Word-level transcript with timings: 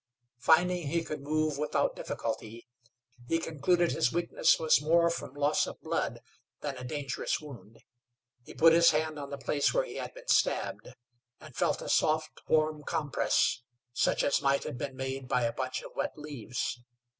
Finding 0.39 0.87
he 0.87 1.03
could 1.03 1.21
move 1.21 1.59
without 1.59 1.95
difficulty, 1.95 2.65
he 3.27 3.37
concluded 3.37 3.91
his 3.91 4.11
weakness 4.11 4.57
was 4.57 4.81
more 4.81 5.11
from 5.11 5.35
loss 5.35 5.67
of 5.67 5.79
blood 5.79 6.21
than 6.61 6.75
a 6.75 6.83
dangerous 6.83 7.39
wound. 7.39 7.83
He 8.43 8.55
put 8.55 8.73
his 8.73 8.89
hand 8.89 9.19
on 9.19 9.29
the 9.29 9.37
place 9.37 9.75
where 9.75 9.83
he 9.85 9.97
had 9.97 10.15
been 10.15 10.27
stabbed, 10.27 10.87
and 11.39 11.55
felt 11.55 11.83
a 11.83 11.87
soft, 11.87 12.41
warm 12.47 12.81
compress 12.83 13.61
such 13.93 14.23
as 14.23 14.41
might 14.41 14.63
have 14.63 14.79
been 14.79 14.95
made 14.95 15.27
by 15.27 15.43
a 15.43 15.53
bunch 15.53 15.83
of 15.83 15.91
wet 15.95 16.17
leaves. 16.17 16.79